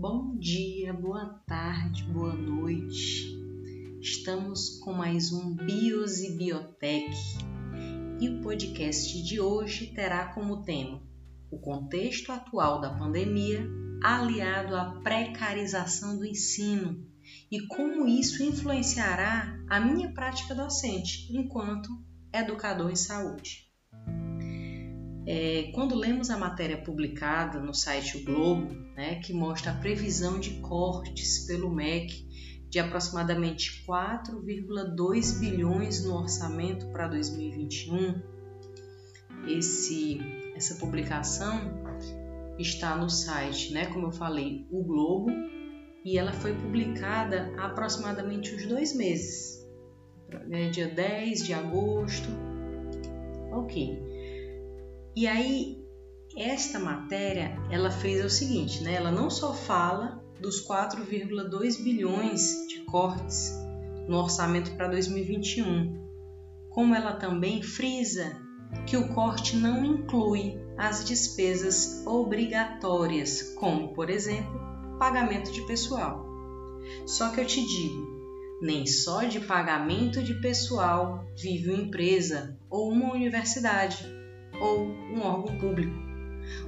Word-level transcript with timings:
Bom 0.00 0.34
dia, 0.38 0.94
boa 0.94 1.26
tarde, 1.46 2.04
boa 2.04 2.32
noite. 2.32 3.38
Estamos 4.00 4.78
com 4.78 4.94
mais 4.94 5.30
um 5.30 5.54
Bios 5.54 6.20
e 6.20 6.38
Biotech 6.38 7.14
e 8.18 8.30
o 8.30 8.40
podcast 8.40 9.22
de 9.22 9.38
hoje 9.38 9.88
terá 9.88 10.32
como 10.32 10.62
tema 10.62 11.02
o 11.50 11.58
contexto 11.58 12.32
atual 12.32 12.80
da 12.80 12.94
pandemia 12.94 13.62
aliado 14.02 14.74
à 14.74 15.02
precarização 15.02 16.16
do 16.16 16.24
ensino 16.24 17.06
e 17.52 17.60
como 17.66 18.06
isso 18.06 18.42
influenciará 18.42 19.62
a 19.68 19.78
minha 19.80 20.14
prática 20.14 20.54
docente 20.54 21.30
enquanto 21.30 21.90
educador 22.32 22.90
em 22.90 22.96
saúde. 22.96 23.69
É, 25.26 25.70
quando 25.74 25.94
lemos 25.94 26.30
a 26.30 26.38
matéria 26.38 26.78
publicada 26.78 27.60
no 27.60 27.74
site 27.74 28.18
O 28.18 28.24
Globo, 28.24 28.74
né, 28.96 29.16
que 29.16 29.32
mostra 29.32 29.72
a 29.72 29.74
previsão 29.74 30.40
de 30.40 30.60
cortes 30.60 31.46
pelo 31.46 31.70
MEC 31.70 32.28
de 32.68 32.78
aproximadamente 32.78 33.84
4,2 33.86 35.38
bilhões 35.40 36.04
no 36.04 36.14
orçamento 36.14 36.86
para 36.86 37.08
2021, 37.08 38.22
esse, 39.46 40.20
essa 40.54 40.76
publicação 40.76 41.80
está 42.58 42.96
no 42.96 43.08
site, 43.08 43.72
né, 43.72 43.86
como 43.86 44.06
eu 44.06 44.12
falei, 44.12 44.66
O 44.70 44.82
Globo, 44.84 45.30
e 46.04 46.16
ela 46.16 46.32
foi 46.32 46.54
publicada 46.54 47.52
há 47.58 47.66
aproximadamente 47.66 48.54
uns 48.54 48.66
dois 48.66 48.94
meses, 48.94 49.66
né, 50.46 50.70
dia 50.70 50.88
10 50.88 51.44
de 51.44 51.52
agosto. 51.52 52.28
Ok. 53.52 54.09
E 55.14 55.26
aí, 55.26 55.76
esta 56.36 56.78
matéria, 56.78 57.56
ela 57.68 57.90
fez 57.90 58.24
o 58.24 58.30
seguinte, 58.30 58.82
né? 58.82 58.94
Ela 58.94 59.10
não 59.10 59.28
só 59.28 59.52
fala 59.52 60.22
dos 60.40 60.64
4,2 60.66 61.82
bilhões 61.82 62.66
de 62.68 62.80
cortes 62.84 63.52
no 64.08 64.16
orçamento 64.18 64.70
para 64.76 64.86
2021, 64.88 65.98
como 66.70 66.94
ela 66.94 67.14
também 67.14 67.60
frisa 67.62 68.40
que 68.86 68.96
o 68.96 69.08
corte 69.08 69.56
não 69.56 69.84
inclui 69.84 70.60
as 70.78 71.04
despesas 71.04 72.04
obrigatórias, 72.06 73.54
como, 73.58 73.92
por 73.92 74.08
exemplo, 74.08 74.60
pagamento 74.98 75.50
de 75.50 75.66
pessoal. 75.66 76.24
Só 77.04 77.30
que 77.30 77.40
eu 77.40 77.46
te 77.46 77.60
digo, 77.66 78.58
nem 78.62 78.86
só 78.86 79.24
de 79.24 79.40
pagamento 79.40 80.22
de 80.22 80.34
pessoal 80.40 81.26
vive 81.36 81.70
uma 81.70 81.82
empresa 81.82 82.56
ou 82.70 82.90
uma 82.92 83.12
universidade 83.12 84.19
ou 84.60 84.86
um 84.86 85.20
órgão 85.20 85.58
público. 85.58 85.94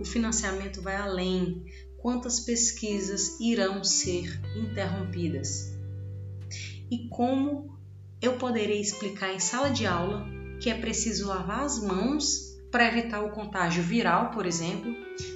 O 0.00 0.04
financiamento 0.04 0.80
vai 0.80 0.96
além. 0.96 1.64
Quantas 1.98 2.40
pesquisas 2.40 3.40
irão 3.40 3.82
ser 3.82 4.40
interrompidas? 4.56 5.74
E 6.90 7.08
como 7.08 7.76
eu 8.22 8.36
poderei 8.38 8.80
explicar 8.80 9.34
em 9.34 9.40
sala 9.40 9.70
de 9.70 9.86
aula 9.86 10.24
que 10.60 10.70
é 10.70 10.74
preciso 10.74 11.26
lavar 11.26 11.64
as 11.64 11.82
mãos 11.82 12.56
para 12.70 12.86
evitar 12.86 13.22
o 13.24 13.32
contágio 13.32 13.82
viral, 13.82 14.30
por 14.30 14.46
exemplo, 14.46 14.94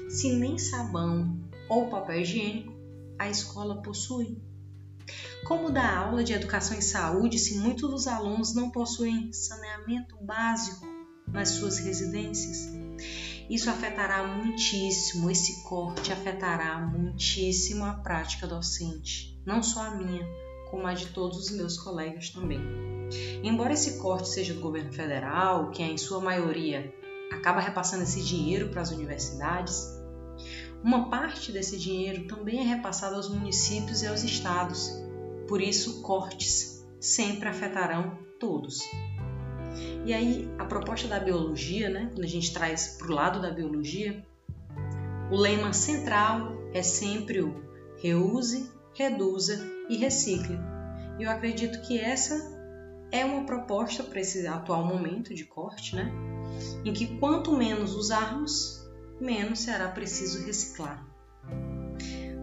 se 0.09 0.33
nem 0.33 0.59
sabão 0.59 1.39
ou 1.69 1.89
papel 1.89 2.21
higiênico 2.21 2.73
a 3.19 3.29
escola 3.29 3.83
possui? 3.83 4.39
Como 5.45 5.71
dar 5.71 5.97
aula 5.97 6.23
de 6.23 6.33
educação 6.33 6.77
em 6.77 6.81
saúde 6.81 7.39
se 7.39 7.59
muitos 7.59 7.91
dos 7.91 8.07
alunos 8.07 8.55
não 8.55 8.71
possuem 8.71 9.33
saneamento 9.33 10.17
básico 10.23 10.87
nas 11.33 11.51
suas 11.51 11.79
residências. 11.79 12.69
Isso 13.49 13.69
afetará 13.69 14.27
muitíssimo, 14.27 15.31
esse 15.31 15.65
corte 15.65 16.13
afetará 16.13 16.79
muitíssimo 16.79 17.85
a 17.85 17.95
prática 17.95 18.47
docente, 18.47 19.37
não 19.45 19.63
só 19.63 19.83
a 19.83 19.95
minha, 19.97 20.25
como 20.71 20.87
a 20.87 20.95
de 20.95 21.07
todos 21.07 21.39
os 21.39 21.51
meus 21.51 21.77
colegas 21.77 22.31
também. 22.31 22.61
Embora 23.43 23.73
esse 23.73 23.99
corte 23.99 24.29
seja 24.29 24.55
do 24.55 24.61
governo 24.61 24.93
federal, 24.93 25.71
que 25.71 25.83
em 25.83 25.99
sua 25.99 26.21
maioria 26.21 26.95
acaba 27.33 27.61
repassando 27.61 28.05
esse 28.05 28.23
dinheiro 28.23 28.69
para 28.69 28.83
as 28.83 28.93
universidades, 28.93 30.01
uma 30.83 31.11
parte 31.11 31.53
desse 31.53 31.77
dinheiro 31.77 32.27
também 32.27 32.61
é 32.61 32.63
repassado 32.63 33.17
aos 33.17 33.29
municípios 33.29 34.03
e 34.03 34.07
aos 34.07 34.23
estados. 34.23 34.91
Por 35.47 35.61
isso, 35.61 36.01
cortes 36.03 36.87
sempre 36.99 37.49
afetarão 37.49 38.19
todos. 38.39 38.81
E 40.05 40.15
aí, 40.15 40.51
a 40.59 40.65
proposta 40.65 41.07
da 41.07 41.21
biologia, 41.21 41.91
né, 41.91 42.09
quando 42.13 42.25
a 42.25 42.29
gente 42.29 42.53
traz 42.53 42.97
para 42.99 43.09
o 43.09 43.15
lado 43.15 43.41
da 43.41 43.51
biologia, 43.51 44.25
o 45.31 45.37
lema 45.37 45.73
central 45.73 46.57
é 46.73 46.83
sempre 46.83 47.43
o 47.43 47.55
reuse, 48.03 48.71
reduza 48.95 49.61
e 49.89 49.97
recicle. 49.97 50.59
E 51.19 51.23
eu 51.23 51.31
acredito 51.31 51.83
que 51.83 51.99
essa 51.99 52.59
é 53.13 53.25
uma 53.25 53.45
proposta 53.45 54.03
para 54.03 54.21
esse 54.21 54.47
atual 54.47 54.85
momento 54.85 55.35
de 55.35 55.45
corte, 55.45 55.95
né? 55.95 56.11
Em 56.85 56.93
que 56.93 57.19
quanto 57.19 57.57
menos 57.57 57.95
usarmos, 57.95 58.89
menos 59.21 59.61
será 59.61 59.89
preciso 59.89 60.45
reciclar. 60.47 61.07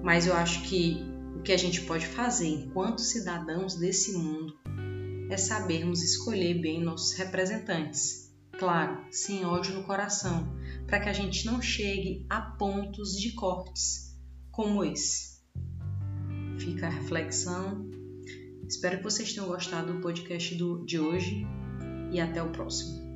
Mas 0.03 0.27
eu 0.27 0.35
acho 0.35 0.61
que 0.63 1.03
o 1.35 1.41
que 1.41 1.51
a 1.51 1.57
gente 1.57 1.81
pode 1.81 2.05
fazer 2.05 2.47
enquanto 2.47 3.01
cidadãos 3.01 3.75
desse 3.75 4.17
mundo 4.17 4.55
é 5.29 5.37
sabermos 5.37 6.01
escolher 6.03 6.61
bem 6.61 6.81
nossos 6.81 7.17
representantes. 7.17 8.33
Claro, 8.57 9.05
sem 9.11 9.45
ódio 9.45 9.75
no 9.75 9.83
coração, 9.83 10.55
para 10.87 10.99
que 10.99 11.09
a 11.09 11.13
gente 11.13 11.45
não 11.45 11.61
chegue 11.61 12.25
a 12.29 12.41
pontos 12.41 13.19
de 13.19 13.33
cortes 13.33 14.17
como 14.51 14.83
esse. 14.83 15.37
Fica 16.57 16.87
a 16.87 16.89
reflexão. 16.89 17.87
Espero 18.67 18.97
que 18.97 19.03
vocês 19.03 19.31
tenham 19.31 19.47
gostado 19.47 19.93
do 19.93 20.01
podcast 20.01 20.55
do, 20.55 20.83
de 20.85 20.99
hoje 20.99 21.45
e 22.11 22.19
até 22.19 22.41
o 22.41 22.49
próximo. 22.49 23.06